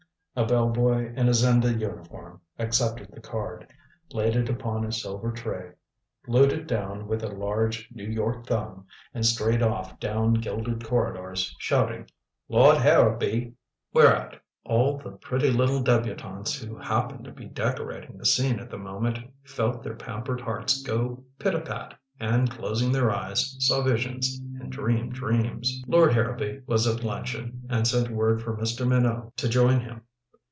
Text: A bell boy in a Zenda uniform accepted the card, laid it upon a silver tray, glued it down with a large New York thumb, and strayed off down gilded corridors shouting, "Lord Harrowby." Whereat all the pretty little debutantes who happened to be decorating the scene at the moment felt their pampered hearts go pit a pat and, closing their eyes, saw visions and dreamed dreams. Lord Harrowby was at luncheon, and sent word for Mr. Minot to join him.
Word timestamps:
A 0.33 0.45
bell 0.45 0.69
boy 0.69 1.11
in 1.13 1.27
a 1.27 1.33
Zenda 1.33 1.73
uniform 1.73 2.39
accepted 2.57 3.11
the 3.11 3.19
card, 3.19 3.67
laid 4.13 4.37
it 4.37 4.47
upon 4.47 4.85
a 4.85 4.91
silver 4.93 5.29
tray, 5.29 5.71
glued 6.25 6.53
it 6.53 6.67
down 6.67 7.05
with 7.05 7.21
a 7.21 7.27
large 7.27 7.89
New 7.91 8.05
York 8.05 8.47
thumb, 8.47 8.85
and 9.13 9.25
strayed 9.25 9.61
off 9.61 9.99
down 9.99 10.35
gilded 10.35 10.85
corridors 10.85 11.53
shouting, 11.59 12.07
"Lord 12.47 12.77
Harrowby." 12.77 13.55
Whereat 13.93 14.41
all 14.63 14.97
the 14.99 15.11
pretty 15.11 15.49
little 15.51 15.81
debutantes 15.83 16.57
who 16.61 16.77
happened 16.77 17.25
to 17.25 17.31
be 17.33 17.47
decorating 17.47 18.17
the 18.17 18.25
scene 18.25 18.57
at 18.61 18.69
the 18.69 18.77
moment 18.77 19.19
felt 19.43 19.83
their 19.83 19.95
pampered 19.97 20.39
hearts 20.39 20.81
go 20.81 21.25
pit 21.39 21.53
a 21.55 21.59
pat 21.59 21.99
and, 22.21 22.49
closing 22.49 22.93
their 22.93 23.11
eyes, 23.11 23.57
saw 23.59 23.81
visions 23.81 24.39
and 24.61 24.71
dreamed 24.71 25.11
dreams. 25.11 25.83
Lord 25.87 26.13
Harrowby 26.13 26.61
was 26.67 26.87
at 26.87 27.03
luncheon, 27.03 27.63
and 27.69 27.85
sent 27.85 28.09
word 28.09 28.41
for 28.41 28.55
Mr. 28.55 28.87
Minot 28.87 29.35
to 29.35 29.49
join 29.49 29.81
him. 29.81 30.03